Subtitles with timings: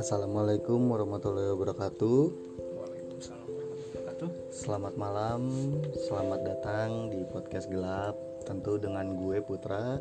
[0.00, 2.20] Assalamualaikum warahmatullahi wabarakatuh.
[2.72, 4.28] Waalaikumsalam warahmatullahi wabarakatuh.
[4.48, 5.40] Selamat malam,
[5.92, 8.16] selamat datang di podcast gelap.
[8.48, 10.00] Tentu dengan gue Putra.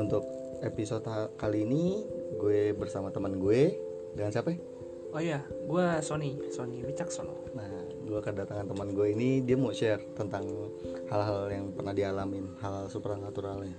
[0.00, 0.24] Untuk
[0.64, 1.04] episode
[1.36, 2.08] kali ini
[2.40, 3.76] gue bersama teman gue
[4.16, 4.56] dengan siapa?
[5.12, 7.52] Oh iya, gue Sony, Sony Wicaksono.
[7.52, 7.68] Nah,
[8.00, 10.48] gue kedatangan teman gue ini dia mau share tentang
[11.12, 13.76] hal-hal yang pernah dialamin, hal supernaturalnya.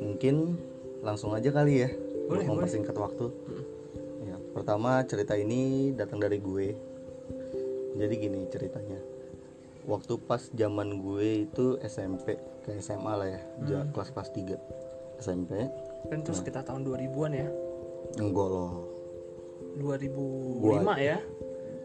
[0.00, 0.56] Mungkin
[1.04, 1.92] langsung aja kali ya,
[2.32, 3.28] Boleh, mempersingkat waktu.
[4.58, 6.74] Pertama cerita ini datang dari gue.
[7.94, 8.98] Jadi gini ceritanya.
[9.86, 12.34] Waktu pas zaman gue itu SMP
[12.66, 13.40] ke SMA lah ya,
[13.70, 14.58] ja- kelas kelas 3
[15.22, 15.62] SMP.
[16.10, 17.48] Kan itu sekitar tahun 2000-an ya.
[18.18, 18.90] Enggak loh.
[19.78, 21.22] 2005 ya.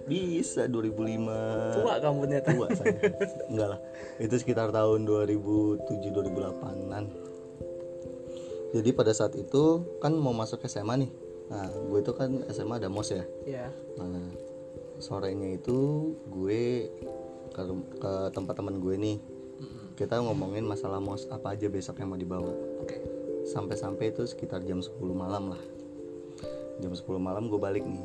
[0.10, 1.78] Bisa 2005.
[1.78, 2.50] Tua kamu ternyata.
[2.58, 2.92] tua saya
[3.54, 3.80] enggak lah
[4.18, 7.06] itu sekitar tahun 2007 2008an
[8.74, 11.12] jadi pada saat itu kan mau masuk SMA nih
[11.54, 13.22] nah gue itu kan SMA ada mos ya.
[13.46, 13.70] Iya.
[14.02, 14.26] nah
[14.98, 16.90] sorenya itu gue
[17.54, 17.62] ke,
[18.02, 19.18] ke tempat teman gue nih.
[19.94, 22.50] Kita ngomongin masalah mos apa aja besok yang mau dibawa.
[22.82, 22.98] Oke.
[23.44, 25.62] sampai-sampai itu sekitar jam 10 malam lah.
[26.80, 28.00] Jam 10 malam gue balik nih.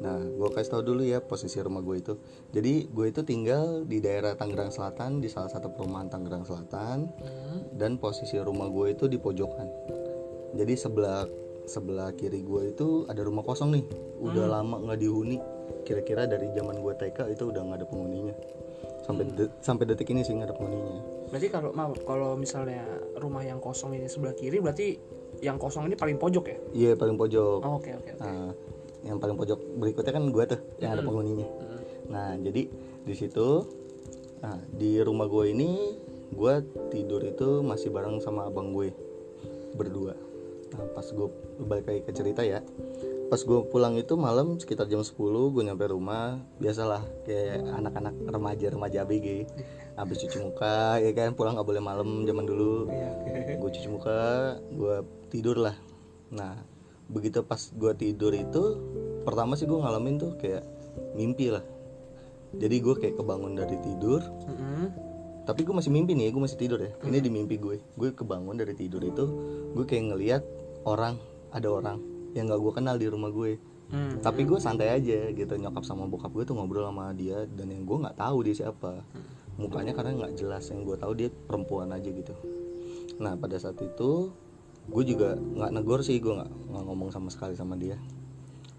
[0.00, 2.16] Nah gue kasih tau dulu ya posisi rumah gue itu.
[2.48, 7.12] Jadi gue itu tinggal di daerah Tangerang Selatan di salah satu perumahan Tangerang Selatan.
[7.12, 7.60] Hmm.
[7.76, 9.68] dan posisi rumah gue itu di pojokan.
[10.56, 11.24] Jadi sebelah
[11.70, 13.84] sebelah kiri gue itu ada rumah kosong nih.
[14.18, 15.38] Udah lama nggak dihuni.
[15.86, 18.34] Kira-kira dari zaman gue TK itu udah nggak ada penghuninya.
[19.06, 21.02] Sampai de- sampai detik ini sih nggak ada penghuninya.
[21.30, 22.82] Berarti kalau maaf, kalau misalnya
[23.22, 24.98] rumah yang kosong ini sebelah kiri, berarti
[25.38, 26.58] yang kosong ini paling pojok ya?
[26.74, 27.62] iya paling pojok.
[27.62, 28.20] Oh, Oke, oke, oke.
[28.20, 28.50] Nah,
[29.06, 31.46] yang paling pojok berikutnya kan gue tuh yang ada penghuninya.
[32.10, 32.66] Nah, jadi
[33.06, 33.62] di situ,
[34.42, 35.70] nah di rumah gue ini
[36.34, 36.54] gue
[36.90, 38.90] tidur itu masih bareng sama abang gue
[39.78, 40.29] berdua.
[40.70, 41.28] Nah, pas gue
[41.66, 42.62] balik lagi ke cerita ya,
[43.30, 45.14] pas gue pulang itu malam sekitar jam 10
[45.54, 46.38] gue nyampe rumah.
[46.58, 49.26] Biasalah kayak anak-anak remaja remaja ABG
[49.98, 52.88] habis cuci muka ya kan pulang nggak boleh malam zaman dulu.
[52.88, 54.18] Iya, gue cuci muka
[54.72, 54.96] gue
[55.28, 55.76] tidur lah
[56.30, 56.54] nah
[57.10, 58.62] begitu pas gue tidur itu
[59.26, 60.62] pertama sih gue ngalamin tuh kayak
[61.18, 61.62] mimpi lah.
[62.54, 64.22] Jadi gue kayak kebangun dari tidur.
[64.26, 65.10] Mm-mm.
[65.40, 66.94] tapi gue masih mimpi nih gue masih tidur ya.
[67.02, 67.82] Ini di mimpi gue.
[67.98, 69.24] Gue kebangun dari tidur itu
[69.74, 70.42] gue kayak ngeliat
[70.84, 71.20] orang
[71.50, 71.98] ada orang
[72.32, 73.58] yang gak gue kenal di rumah gue.
[73.90, 74.22] Hmm.
[74.22, 77.82] tapi gue santai aja gitu nyokap sama bokap gue tuh ngobrol sama dia dan yang
[77.82, 79.02] gue nggak tahu dia siapa.
[79.58, 82.30] Mukanya karena nggak jelas yang gue tahu dia perempuan aja gitu.
[83.18, 84.30] Nah pada saat itu
[84.86, 87.98] gue juga nggak negor sih gue nggak nggak ngomong sama sekali sama dia.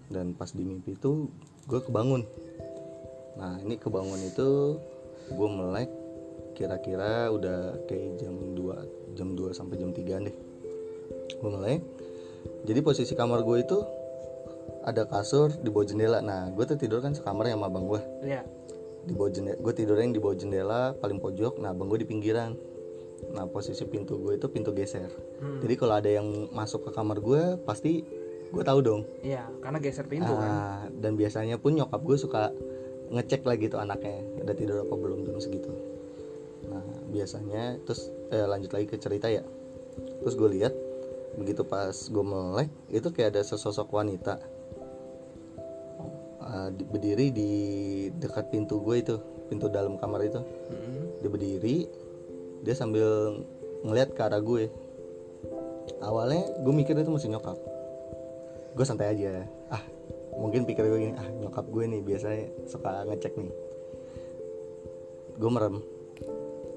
[0.08, 1.28] Dan pas di mimpi itu
[1.68, 2.24] gue kebangun.
[3.36, 4.80] Nah ini kebangun itu
[5.28, 5.92] gue melek
[6.56, 10.36] kira-kira udah kayak jam 2 jam 2 sampai jam 3 deh
[11.42, 11.82] gue melek
[12.62, 13.78] jadi posisi kamar gue itu
[14.82, 16.18] ada kasur di bawah jendela.
[16.22, 18.42] Nah gue tuh tidur kan sekamar sama abang gue Iya.
[19.02, 21.58] di bawah jendela gue tidurnya yang di bawah jendela paling pojok.
[21.62, 22.54] Nah abang gue di pinggiran.
[23.34, 25.10] Nah posisi pintu gue itu pintu geser.
[25.38, 25.58] Hmm.
[25.62, 28.02] jadi kalau ada yang masuk ke kamar gue pasti
[28.52, 29.02] gue tahu dong.
[29.24, 30.50] Iya, karena geser pintu kan.
[30.50, 32.52] Ah, dan biasanya pun nyokap gue suka
[33.10, 35.70] ngecek lagi tuh anaknya udah tidur apa belum jam segitu.
[36.66, 39.42] Nah biasanya terus eh, lanjut lagi ke cerita ya.
[40.22, 40.74] Terus gue lihat
[41.36, 44.36] begitu pas gue melek itu kayak ada sesosok wanita
[46.76, 47.50] di- berdiri di
[48.16, 49.16] dekat pintu gue itu
[49.48, 50.40] pintu dalam kamar itu.
[50.40, 51.20] Mm-mm.
[51.20, 51.76] dia berdiri
[52.62, 53.40] dia sambil
[53.82, 54.70] ngeliat ke arah gue
[55.98, 57.58] awalnya gue mikir itu masih nyokap.
[58.72, 59.44] Gue santai aja.
[59.68, 59.82] Ah
[60.38, 63.52] mungkin pikir gue gini ah nyokap gue nih biasanya suka ngecek nih.
[65.36, 65.82] Gue merem.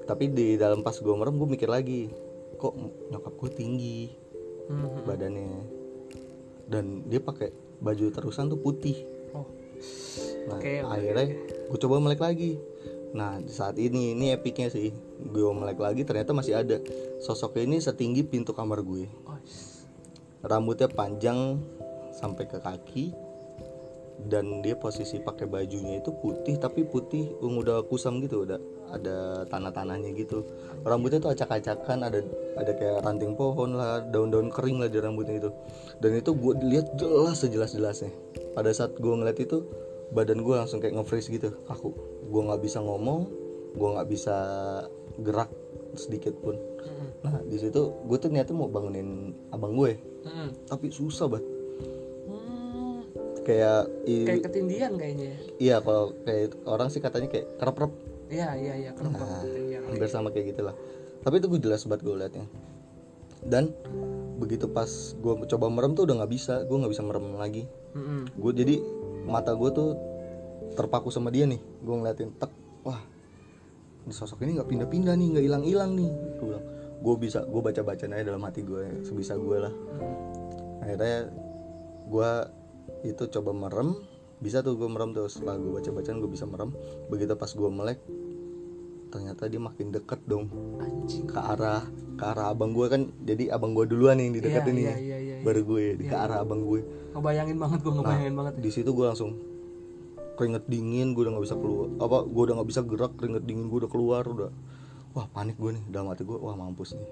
[0.06, 2.10] Tapi di dalam pas gue merem gue mikir lagi
[2.56, 2.74] kok
[3.12, 4.25] nyokap gue tinggi
[4.66, 5.06] Mhm.
[5.06, 5.62] badannya
[6.66, 9.46] dan dia pakai baju terusan tuh putih Oh.
[10.48, 11.26] Nah, oke, akhirnya
[11.68, 12.52] gue coba melek lagi.
[13.16, 14.92] Nah, saat ini ini epicnya sih.
[15.20, 16.80] Gue melek lagi ternyata masih ada.
[17.20, 19.08] Sosoknya ini setinggi pintu kamar gue.
[19.28, 19.36] Oh,
[20.46, 21.60] Rambutnya panjang
[22.14, 23.06] sampai ke kaki
[24.30, 28.56] dan dia posisi pakai bajunya itu putih tapi putih ungu udah kusam gitu udah
[28.92, 30.46] ada tanah-tanahnya gitu.
[30.86, 32.20] Rambutnya tuh acak-acakan ada
[32.56, 35.50] ada kayak ranting pohon lah daun-daun kering lah di rambutnya itu.
[35.98, 38.10] Dan itu gue lihat jelas sejelas-jelasnya.
[38.54, 39.66] Pada saat gue ngeliat itu
[40.14, 41.50] badan gue langsung kayak nge-freeze gitu.
[41.66, 41.92] Aku
[42.26, 43.26] gue nggak bisa ngomong
[43.76, 44.36] gue nggak bisa
[45.20, 45.50] gerak
[45.96, 46.56] sedikit pun.
[47.24, 49.98] Nah di situ gue tuh niatnya mau bangunin abang gue.
[50.66, 51.46] Tapi susah banget.
[52.26, 52.98] Hmm,
[53.46, 55.30] kayak kayak ketindihan kayaknya.
[55.30, 55.36] ya.
[55.60, 57.92] iya kalau kayak orang sih katanya kayak kerep-kerep
[58.26, 59.82] Iya, iya, iya, kerap Nah, ketindihan.
[59.86, 60.76] hampir sama kayak gitulah
[61.26, 62.46] tapi itu gue jelas banget gue liatnya.
[63.42, 63.74] Dan
[64.38, 64.86] begitu pas
[65.18, 67.66] gue coba merem tuh udah nggak bisa gue nggak bisa merem lagi.
[67.98, 68.30] Mm-mm.
[68.30, 68.74] gue jadi
[69.26, 69.98] mata gue tuh
[70.78, 71.58] terpaku sama dia nih.
[71.82, 72.54] Gue ngeliatin tek
[72.86, 73.02] wah
[74.06, 76.10] ini sosok ini nggak pindah-pindah nih nggak hilang-hilang nih.
[76.38, 76.64] Gue bilang
[77.02, 79.74] gue bisa gue baca-baca aja dalam hati gue sebisa gue lah.
[80.86, 81.26] Akhirnya
[82.06, 82.30] gue
[83.02, 83.98] itu coba merem
[84.38, 85.26] bisa tuh gue merem tuh.
[85.26, 86.70] Setelah gue baca-bacaan gue bisa merem.
[87.10, 87.98] Begitu pas gue melek
[89.10, 90.50] ternyata dia makin deket dong.
[90.82, 91.26] Anjing.
[91.30, 91.84] Ke arah
[92.16, 95.16] ke arah abang gue kan jadi abang gue duluan yang dideketin Iya, nih iya, iya,
[95.20, 96.80] iya, baru gue di ke arah abang gue
[97.12, 99.36] ngebayangin banget gue ngebayangin banget di situ gue langsung
[100.36, 103.68] keringet dingin gue udah nggak bisa keluar apa gue udah nggak bisa gerak keringet dingin
[103.68, 104.50] gue udah keluar udah.
[105.16, 107.08] Wah panik gue nih dalam hati gue wah mampus nih.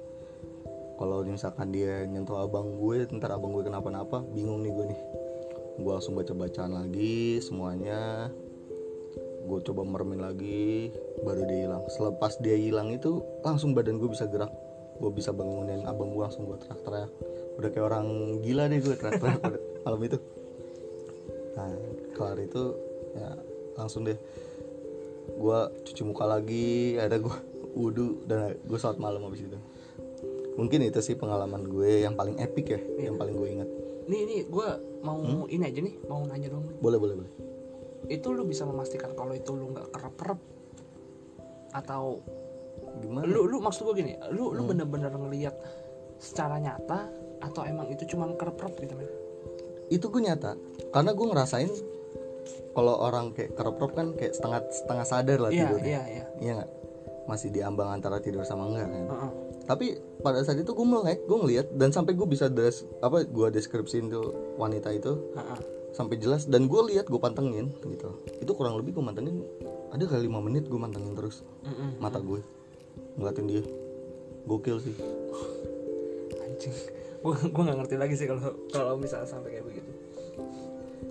[0.94, 5.00] Kalau misalkan dia nyentuh abang gue ntar abang gue kenapa-napa bingung nih gue nih.
[5.80, 8.28] Gue langsung baca bacaan lagi semuanya
[9.44, 11.84] gue coba meremin lagi baru dia hilang.
[11.92, 14.50] Selepas dia hilang itu langsung badan gue bisa gerak.
[14.98, 17.10] Gue bisa bangunin abang gue langsung gue teriak-teriak.
[17.60, 18.06] Udah kayak orang
[18.40, 20.18] gila deh gue teriak-teriak malam itu.
[21.54, 21.70] Nah
[22.16, 22.62] kelar itu
[23.14, 23.28] ya
[23.76, 24.18] langsung deh.
[25.36, 27.36] Gue cuci muka lagi ada gue
[27.78, 29.58] wudhu dan gue sholat malam habis itu.
[30.54, 32.80] Mungkin itu sih pengalaman gue yang paling epic ya
[33.10, 33.68] yang paling gue ingat.
[34.08, 34.68] Nih ini gue
[35.04, 35.20] mau
[35.52, 37.53] ini aja nih mau nanya dong boleh boleh boleh
[38.08, 40.40] itu lu bisa memastikan kalau itu lu nggak kerep-kerep
[41.74, 42.20] atau
[43.00, 43.24] gimana?
[43.26, 45.54] Lu lu maksud gue gini lu lu bener-bener ngelihat
[46.20, 47.10] secara nyata
[47.42, 49.08] atau emang itu cuma kerep-kerep gitu men?
[49.92, 50.56] Itu gue nyata.
[50.94, 51.70] Karena gue ngerasain
[52.74, 55.86] kalau orang kayak kerep kan kayak setengah setengah sadar lah iya tidurnya.
[55.86, 56.24] iya iya.
[56.40, 56.70] Iya nggak?
[57.24, 59.04] Masih diambang antara tidur sama enggak kan?
[59.08, 59.32] Heeh.
[59.64, 63.48] tapi pada saat itu gue melek gue ngeliat dan sampai gue bisa des apa gue
[63.48, 65.32] deskripsiin tuh wanita itu.
[65.32, 65.60] Heeh.
[65.94, 68.18] Sampai jelas dan gue lihat gue pantengin gitu.
[68.42, 69.46] Itu kurang lebih gue mantengin
[69.94, 71.46] ada kali lima menit gue mantengin terus
[72.02, 72.42] mata gue
[73.14, 73.62] ngeliatin dia.
[74.44, 74.96] Gokil sih.
[76.42, 76.74] Anjing.
[77.22, 79.90] Gue gue nggak ngerti lagi sih kalau kalau misalnya sampai kayak begitu.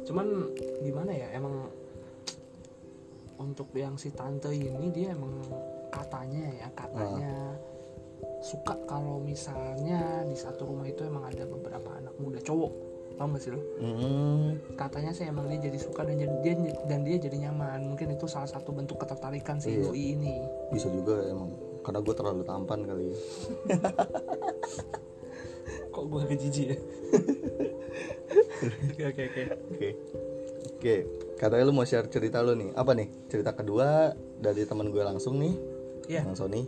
[0.03, 0.51] Cuman
[0.83, 1.71] gimana ya emang
[3.39, 5.41] untuk yang si tante ini dia emang
[5.89, 7.33] katanya ya katanya
[8.43, 13.41] suka kalau misalnya di satu rumah itu emang ada beberapa anak muda cowok paham gak
[13.41, 16.53] sih lo hmm, katanya sih emang dia jadi suka dan jadi dia
[16.85, 19.87] dan dia jadi nyaman mungkin itu salah satu bentuk ketertarikan si Iya.
[19.87, 20.33] doi ini
[20.69, 21.49] bisa juga emang
[21.81, 23.15] karena gue terlalu tampan kali ya
[25.93, 26.77] kok gue agak jijik ya
[28.89, 29.41] oke oke oke
[29.73, 29.89] Oke.
[30.83, 31.07] Oke,
[31.39, 32.75] katanya lu mau share cerita lu nih.
[32.75, 33.07] Apa nih?
[33.31, 35.55] Cerita kedua dari teman gue langsung nih.
[36.11, 36.27] Iya.
[36.27, 36.67] Bang Sony.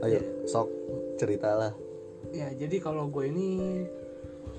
[0.00, 0.72] Ayo, sok
[1.20, 1.76] ceritalah.
[2.32, 3.84] Ya, jadi kalau gue ini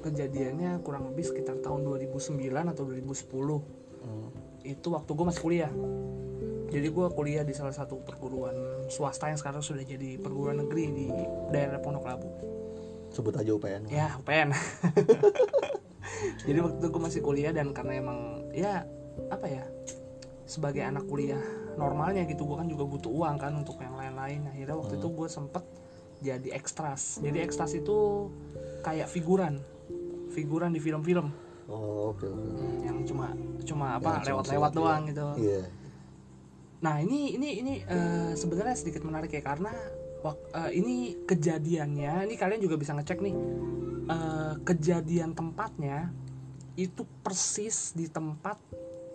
[0.04, 4.04] kejadiannya kurang lebih sekitar tahun 2009 atau 2010.
[4.04, 4.30] Hmm.
[4.64, 5.74] Itu waktu gue masih kuliah.
[6.74, 11.06] Jadi gue kuliah di salah satu perguruan swasta yang sekarang sudah jadi perguruan negeri di
[11.54, 12.30] daerah Pondok Labu.
[13.14, 13.94] Sebut aja UPN.
[13.94, 14.50] Ya, UPN.
[16.50, 18.20] jadi waktu itu gue masih kuliah dan karena emang
[18.52, 18.84] ya
[19.30, 19.64] apa ya
[20.44, 21.40] sebagai anak kuliah
[21.80, 25.28] normalnya gitu gue kan juga butuh uang kan untuk yang lain-lain akhirnya waktu itu gue
[25.30, 25.64] sempet
[26.24, 27.20] jadi ekstras.
[27.20, 28.32] Jadi ekstras itu
[28.88, 29.60] kayak figuran.
[30.32, 31.30] Figuran di film-film.
[31.68, 32.28] Oh, oke.
[32.28, 35.28] Hmm, yang cuma cuma apa lewat-lewat selewat doang gitu.
[35.40, 35.64] Iya.
[36.84, 39.72] Nah ini ini ini eh, sebenarnya sedikit menarik ya karena
[40.56, 43.36] eh, ini kejadiannya ini kalian juga bisa ngecek nih.
[44.04, 46.12] Eh, kejadian tempatnya
[46.76, 48.60] itu persis di tempat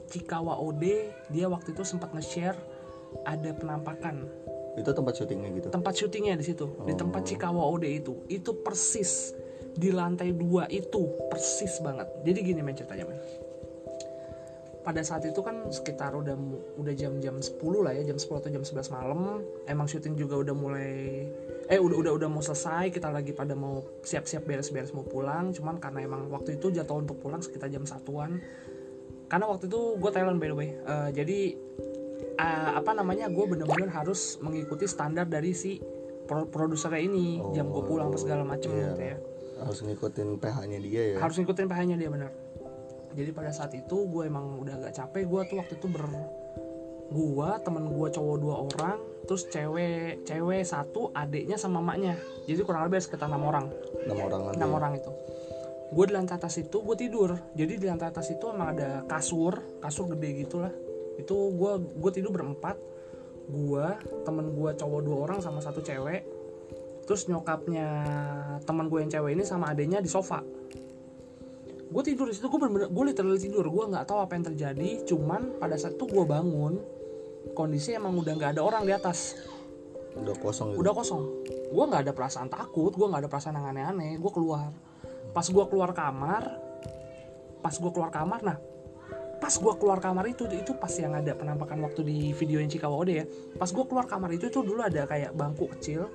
[0.08, 1.12] Cikawa Ode.
[1.28, 2.56] Dia waktu itu sempat nge-share
[3.28, 4.24] ada penampakan
[4.78, 5.66] Itu tempat syutingnya gitu.
[5.68, 6.66] tempat syutingnya di situ.
[6.87, 8.23] Di tempat Cikawa Ode itu.
[8.30, 9.35] Itu persis
[9.75, 11.06] di lantai dua itu.
[11.28, 12.06] Persis banget.
[12.23, 13.18] Jadi gini men ceritanya men
[14.88, 16.32] pada saat itu kan sekitar udah
[16.80, 19.44] udah jam-jam 10 lah ya jam 10 atau jam 11 malam.
[19.68, 21.28] Emang syuting juga udah mulai
[21.68, 22.88] eh udah udah udah mau selesai.
[22.88, 25.52] Kita lagi pada mau siap-siap beres-beres mau pulang.
[25.52, 28.40] Cuman karena emang waktu itu jadwal untuk pulang sekitar jam satuan.
[29.28, 30.70] Karena waktu itu gue Thailand by the way.
[30.73, 31.38] Eh, jadi
[32.38, 35.83] eh, apa namanya gue bener-bener harus mengikuti standar dari si
[36.25, 38.95] pro- produsernya ini jam gue pulang apa segala macem Iya.
[38.95, 39.16] gitu ya.
[39.59, 41.16] Harus ngikutin PH-nya dia ya.
[41.18, 42.30] harus ngikutin PH-nya dia bener.
[43.18, 46.07] Jadi pada saat itu gue emang udah agak capek gue tuh waktu itu ber
[47.09, 52.85] gua temen gue cowok dua orang terus cewek cewek satu adiknya sama maknya jadi kurang
[52.85, 53.73] lebih sekitar enam orang.
[54.04, 55.11] Enam orang enam orang itu.
[55.88, 57.33] Gue di lantai atas itu gue tidur.
[57.57, 60.73] Jadi di lantai atas itu emang ada kasur kasur gede gitulah
[61.18, 62.78] itu gue gue tidur berempat.
[63.48, 63.87] Gue
[64.22, 66.22] temen gue cowok dua orang sama satu cewek.
[67.04, 67.88] Terus nyokapnya
[68.62, 70.40] teman gue yang cewek ini sama adiknya di sofa.
[71.88, 73.66] Gue tidur di situ gue bener gue literally tidur.
[73.66, 76.78] Gue nggak tahu apa yang terjadi cuman pada saat itu gue bangun
[77.56, 79.34] kondisi emang udah nggak ada orang di atas.
[80.14, 80.84] Udah kosong gitu?
[80.84, 81.22] Udah kosong.
[81.72, 84.70] Gue nggak ada perasaan takut gue nggak ada perasaan yang aneh-aneh gue keluar.
[85.32, 86.68] Pas gue keluar kamar
[87.58, 88.56] pas gue keluar kamar nah
[89.38, 92.95] pas gue keluar kamar itu itu pas yang ada penampakan waktu di video yang Cikawa
[93.07, 93.25] Ode ya.
[93.54, 96.11] Pas gue keluar kamar itu itu dulu ada kayak bangku kecil.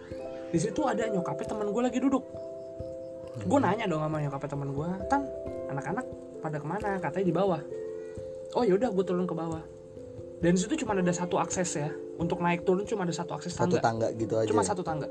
[0.51, 2.23] Di situ ada nyokapnya teman gue lagi duduk.
[3.47, 5.21] Gue nanya dong sama nyokapnya teman gue tan
[5.71, 6.05] anak-anak
[6.43, 6.89] pada ke mana?
[6.99, 7.61] Katanya di bawah.
[8.53, 9.63] Oh yaudah gue turun ke bawah.
[10.43, 11.89] Dan di situ cuma ada satu akses ya.
[12.19, 14.11] Untuk naik turun cuma ada satu akses satu tangga.
[14.11, 15.07] tangga gitu aja cuma satu tangga.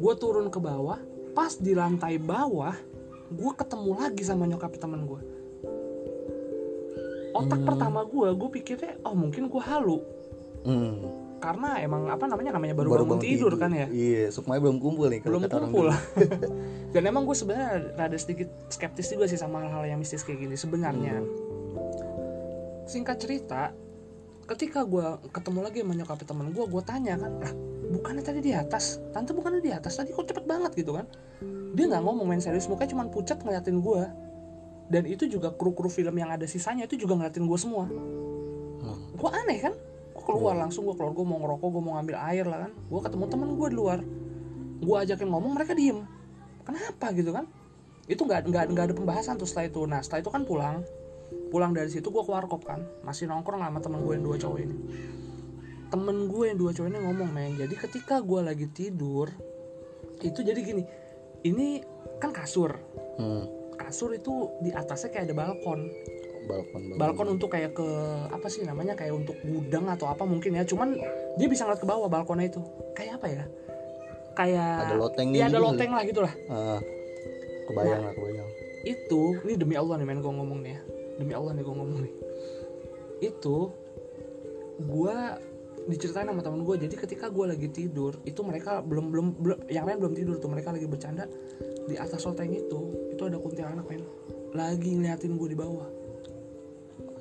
[0.00, 0.96] Gue turun ke bawah
[1.36, 2.72] pas di lantai bawah
[3.28, 5.35] gue ketemu lagi sama nyokap temen gue
[7.44, 7.68] otak Hmm.
[7.68, 9.98] pertama gue gue pikirnya oh mungkin gue halu.
[10.66, 10.98] Hmm.
[11.36, 13.86] karena emang apa namanya namanya baru, bangun tidur, kan ya?
[13.92, 15.92] Iya semuanya belum kumpul nih belum kumpul.
[16.96, 20.56] dan emang gue sebenarnya rada sedikit skeptis juga sih sama hal-hal yang mistis kayak gini
[20.56, 21.20] sebenarnya.
[21.22, 21.28] Hmm.
[22.88, 23.76] singkat cerita
[24.48, 27.52] ketika gue ketemu lagi sama nyokap temen gue gue tanya kan lah
[27.86, 28.98] bukannya tadi di atas?
[29.14, 29.98] Tante bukannya di atas?
[29.98, 31.06] Tadi kok cepet banget gitu kan.
[31.78, 32.66] Dia nggak ngomong main serius.
[32.66, 34.02] Mukanya cuma pucat ngeliatin gue
[34.86, 37.90] dan itu juga kru-kru film yang ada sisanya itu juga ngeliatin gue semua.
[37.90, 39.02] Hmm.
[39.18, 39.74] gue aneh kan?
[40.14, 41.10] Gue keluar langsung gue keluar.
[41.10, 42.72] Gue mau ngerokok gue mau ngambil air lah kan.
[42.86, 43.98] Gue ketemu temen gue di luar.
[44.78, 46.06] Gue ajakin ngomong mereka diem.
[46.62, 47.50] Kenapa gitu kan?
[48.06, 49.82] Itu nggak nggak nggak ada pembahasan tuh setelah itu.
[49.90, 50.76] Nah setelah itu kan pulang.
[51.50, 52.86] Pulang dari situ gue keluar kop kan.
[53.02, 54.76] Masih nongkrong sama temen gue yang dua cowok ini.
[55.90, 59.26] Temen gue yang dua cowok ini ngomong men jadi ketika gue lagi tidur
[60.22, 60.86] itu jadi gini.
[61.42, 61.82] Ini
[62.22, 62.78] kan kasur.
[63.18, 63.65] Hmm.
[63.76, 65.80] Kasur itu di atasnya kayak ada balkon.
[66.46, 67.88] Balkon balkon, balkon untuk kayak ke
[68.30, 70.62] apa sih namanya kayak untuk gudang atau apa mungkin ya.
[70.62, 70.94] Cuman
[71.36, 72.62] dia bisa ngeliat ke bawah balkonnya itu.
[72.94, 73.44] Kayak apa ya?
[74.36, 75.66] Kayak Ada lotengnya iya ada gitu.
[75.66, 76.32] loteng lah gitulah.
[76.46, 76.80] Ah,
[77.66, 78.06] kebayang Nah.
[78.06, 78.48] lah kebayang.
[78.86, 80.80] Itu ini demi Allah nih men gue ngomong nih ya
[81.16, 82.12] demi Allah nih gue ngomong nih
[83.24, 83.56] itu
[84.78, 85.16] gue
[85.86, 89.86] diceritain sama temen gue jadi ketika gue lagi tidur itu mereka belum belum belum yang
[89.86, 90.50] lain belum tidur tuh.
[90.50, 91.24] Mereka lagi bercanda
[91.86, 93.10] di atas loteng itu.
[93.14, 94.02] Itu ada kuntilanak men.
[94.52, 95.88] Lagi ngeliatin gue di bawah.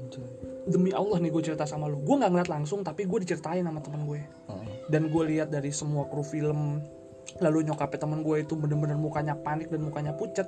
[0.01, 0.29] Anjay.
[0.65, 2.01] demi Allah nih gue cerita sama lu.
[2.01, 4.21] Gue nggak ngeliat langsung tapi gue diceritain sama temen gue.
[4.89, 6.81] Dan gue lihat dari semua kru film
[7.41, 10.45] lalu nyokapnya temen gue itu bener-bener mukanya panik dan mukanya pucat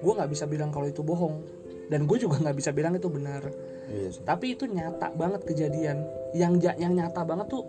[0.00, 1.40] gue nggak bisa bilang kalau itu bohong
[1.86, 3.46] dan gue juga nggak bisa bilang itu benar.
[3.86, 4.22] Iya sih.
[4.26, 6.02] Tapi itu nyata banget kejadian.
[6.34, 7.62] Yang yang nyata banget tuh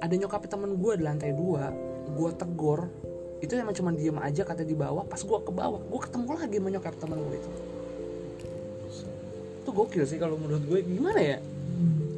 [0.00, 1.72] ada nyokapnya temen gue di lantai dua
[2.10, 2.88] gue tegor
[3.40, 5.08] itu emang cuma diem aja kata di bawah.
[5.08, 7.50] Pas gue ke bawah gue ketemu lagi sama nyokap temen gue itu.
[9.64, 11.38] Itu gokil sih kalau menurut gue gimana ya?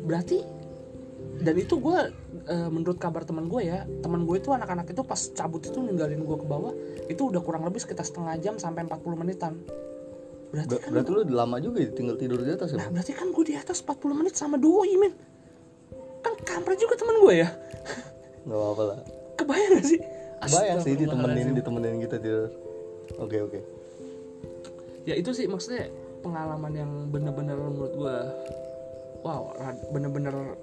[0.02, 0.62] Berarti
[1.42, 1.98] dan itu gue
[2.46, 6.22] eh, menurut kabar teman gue ya teman gue itu anak-anak itu pas cabut itu ninggalin
[6.22, 6.70] gue ke bawah
[7.10, 9.58] itu udah kurang lebih sekitar setengah jam sampai 40 menitan
[10.52, 12.88] berarti Ber- kan berarti lu udah lama juga ya tinggal tidur di atas ya nah
[12.92, 15.14] berarti kan gue di atas 40 menit sama doi men
[16.22, 17.48] kan kampret juga teman gue ya?
[18.46, 18.98] Nggak apa-apa lah.
[19.34, 20.00] Kebayang gak sih?
[20.42, 22.50] Bayang sih ditemenin ditemenin kita tidur.
[23.18, 23.60] Oke oke.
[25.02, 25.90] Ya itu sih maksudnya
[26.22, 28.16] pengalaman yang bener-bener menurut gue
[29.26, 29.50] wow
[29.90, 30.54] bener-bener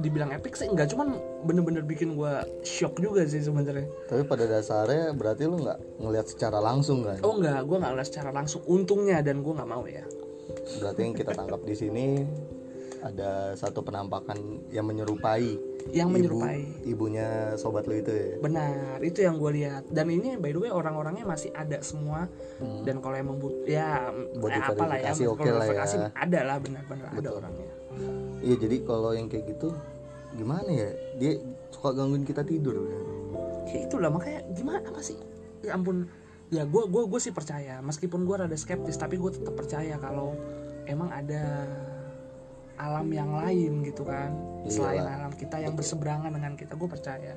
[0.00, 3.84] dibilang epic sih enggak cuman bener-bener bikin gue shock juga sih sebenarnya.
[4.06, 7.20] Tapi pada dasarnya berarti lu nggak ngelihat secara langsung kan?
[7.20, 8.64] Oh enggak gue nggak ngeliat secara langsung.
[8.64, 10.02] Untungnya dan gue nggak mau ya.
[10.76, 12.06] Berarti yang kita tangkap di sini
[13.00, 14.36] ada satu penampakan
[14.68, 15.56] yang menyerupai
[15.88, 16.60] yang ibu- menyerupai.
[16.84, 18.36] ibunya sobat lu itu ya?
[18.36, 19.00] Benar.
[19.00, 19.88] Itu yang gue lihat.
[19.88, 22.28] Dan ini by the way orang-orangnya masih ada semua.
[22.84, 24.36] Dan kalau emang but ya Hmm.
[24.36, 26.08] Buat eh, apalah ya diverifikasi kalau oke lah ya.
[26.12, 27.69] ada lah benar-benar ada orangnya
[28.40, 29.72] iya jadi kalau yang kayak gitu
[30.34, 30.90] gimana ya?
[31.18, 31.32] Dia
[31.74, 33.00] suka gangguin kita tidur ya.
[33.70, 35.18] ya itulah makanya gimana apa sih?
[35.62, 36.06] Ya ampun
[36.50, 37.78] ya gue gue gue sih percaya.
[37.82, 40.34] Meskipun gue rada skeptis tapi gue tetap percaya kalau
[40.86, 41.66] emang ada
[42.80, 44.32] alam yang lain gitu kan.
[44.70, 45.28] Selain Iyalah.
[45.28, 47.34] alam kita yang berseberangan dengan kita gue percaya.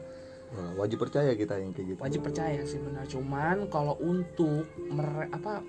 [0.53, 1.99] Wah, wajib percaya kita yang kayak gitu.
[1.99, 3.09] Wajib percaya sih benar.
[3.09, 5.65] Cuman kalau untuk mere- apa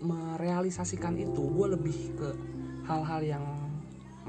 [0.00, 2.28] merealisasikan itu gue lebih ke
[2.88, 3.44] hal-hal yang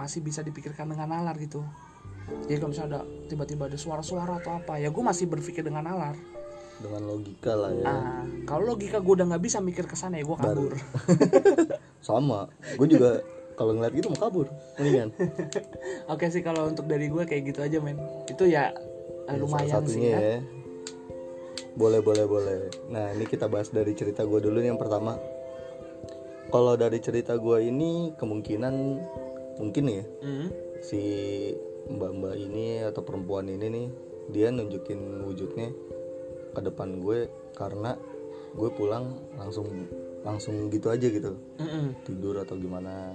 [0.02, 1.62] masih bisa dipikirkan dengan nalar gitu.
[2.48, 6.18] Jadi kalau misalnya ada tiba-tiba ada suara-suara atau apa ya gue masih berpikir dengan nalar.
[6.82, 7.86] Dengan logika lah ya.
[7.86, 10.74] Ah kalau logika gue udah nggak bisa mikir ke sana ya gue kabur.
[12.08, 12.50] Sama.
[12.80, 13.22] Gue juga
[13.54, 14.48] kalau ngeliat gitu mau kabur
[14.80, 15.14] mendingan.
[16.14, 18.00] Oke sih kalau untuk dari gue kayak gitu aja men.
[18.26, 18.74] Itu ya
[19.30, 20.18] eh, Ya, lumayan salah sih ya.
[20.18, 20.38] ya.
[21.72, 22.58] boleh boleh boleh.
[22.92, 25.16] Nah ini kita bahas dari cerita gue dulu nih yang pertama.
[26.52, 28.76] Kalau dari cerita gue ini kemungkinan
[29.62, 30.04] mungkin ya.
[30.26, 30.50] Hmm.
[30.82, 31.02] si
[31.86, 33.88] mbak-mbak ini atau perempuan ini nih
[34.34, 35.70] dia nunjukin wujudnya
[36.58, 37.94] ke depan gue karena
[38.58, 39.70] gue pulang langsung
[40.26, 41.38] langsung gitu aja gitu.
[41.62, 42.02] Mm-mm.
[42.06, 43.14] tidur atau gimana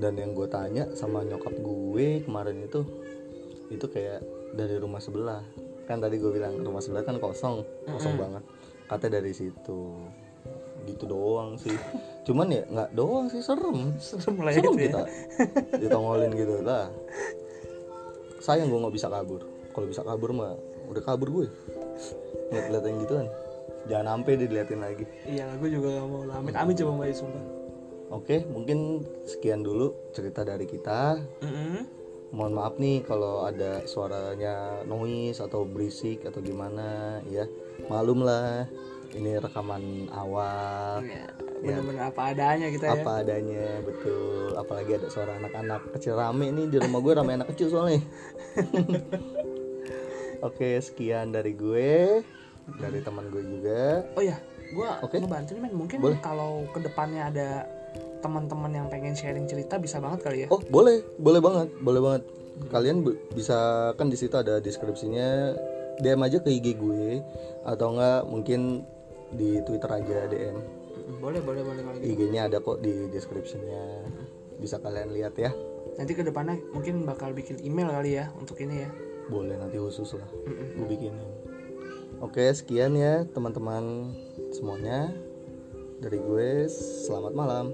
[0.00, 2.80] dan yang gue tanya sama nyokap gue kemarin itu
[3.68, 4.24] itu kayak
[4.56, 5.44] dari rumah sebelah.
[5.86, 8.42] Kan tadi gue bilang rumah sebelah kan kosong kosong banget.
[8.86, 9.94] Katanya dari situ
[10.90, 11.74] gitu doang sih.
[12.26, 13.94] Cuman ya nggak doang sih serem.
[14.02, 14.84] Serem lah serem itu ya.
[14.90, 15.02] kita
[15.78, 16.90] ditongolin gitu lah.
[18.42, 19.46] Sayang gue nggak bisa kabur.
[19.70, 20.58] Kalau bisa kabur mah
[20.90, 21.46] udah kabur gue
[22.50, 23.26] ngeliat yang gituan
[23.86, 25.04] jangan sampai diliatin lagi.
[25.24, 27.44] Iya gue juga gak mau amit amit coba mbak sumpah.
[28.10, 31.22] Oke mungkin sekian dulu cerita dari kita.
[31.46, 32.02] Mm-mm.
[32.30, 37.46] mohon maaf nih kalau ada suaranya noise atau berisik atau gimana ya.
[37.90, 38.70] Malum lah
[39.14, 41.02] ini rekaman awal.
[41.02, 41.26] Iya,
[41.60, 42.92] bener-bener apa adanya kita ya.
[43.02, 44.54] Apa adanya betul.
[44.54, 48.02] Apalagi ada suara anak-anak kecil rame nih di rumah gue rame anak kecil soalnya.
[50.46, 52.24] Oke sekian dari gue
[52.78, 54.06] dari teman gue juga.
[54.14, 54.38] Oh ya
[54.70, 55.18] gue Oke.
[55.18, 57.48] ngebantu nih men mungkin kalau ke depannya ada
[58.22, 60.48] teman-teman yang pengen sharing cerita bisa banget kali ya.
[60.54, 62.22] Oh boleh boleh banget boleh banget.
[62.70, 63.02] Kalian
[63.32, 65.56] bisa kan di situ ada deskripsinya.
[66.00, 67.20] DM aja ke IG gue
[67.60, 68.88] atau enggak mungkin
[69.34, 70.80] di Twitter aja DM
[71.18, 72.14] boleh boleh boleh kalau gitu.
[72.14, 74.06] IG-nya ada kok di deskripsinya
[74.62, 75.50] bisa kalian lihat ya.
[75.98, 78.90] Nanti ke depannya mungkin bakal bikin email kali ya untuk ini ya.
[79.26, 80.28] Boleh nanti khusus lah.
[80.46, 80.78] Mm-mm.
[80.78, 81.28] gue bikinin.
[82.20, 84.14] Oke sekian ya teman-teman
[84.54, 85.10] semuanya.
[86.00, 86.70] Dari gue
[87.04, 87.66] selamat malam